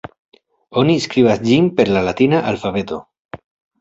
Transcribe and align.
Oni 0.83 0.95
skribas 1.03 1.43
ĝin 1.49 1.67
per 1.81 1.93
la 1.97 2.03
latina 2.07 2.41
alfabeto. 2.53 2.99